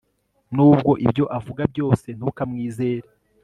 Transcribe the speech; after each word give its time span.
nubwo 0.55 0.91
ibyo 1.05 1.25
avuga 1.37 1.61
byose, 1.73 2.07
ntukamwizere 2.17 3.07